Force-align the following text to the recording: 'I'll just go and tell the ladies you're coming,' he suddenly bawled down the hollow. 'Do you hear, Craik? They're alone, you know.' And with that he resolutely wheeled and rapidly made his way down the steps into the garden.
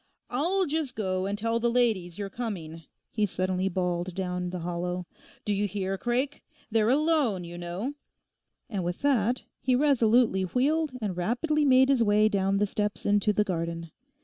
'I'll 0.31 0.65
just 0.65 0.95
go 0.95 1.27
and 1.27 1.37
tell 1.37 1.59
the 1.59 1.69
ladies 1.69 2.17
you're 2.17 2.27
coming,' 2.31 2.85
he 3.11 3.27
suddenly 3.27 3.69
bawled 3.69 4.15
down 4.15 4.49
the 4.49 4.61
hollow. 4.61 5.05
'Do 5.45 5.53
you 5.53 5.67
hear, 5.67 5.95
Craik? 5.95 6.41
They're 6.71 6.89
alone, 6.89 7.43
you 7.43 7.55
know.' 7.55 7.93
And 8.67 8.83
with 8.83 9.03
that 9.03 9.43
he 9.59 9.75
resolutely 9.75 10.41
wheeled 10.41 10.93
and 11.03 11.15
rapidly 11.15 11.65
made 11.65 11.89
his 11.89 12.01
way 12.01 12.29
down 12.29 12.57
the 12.57 12.65
steps 12.65 13.05
into 13.05 13.31
the 13.31 13.43
garden. 13.43 13.91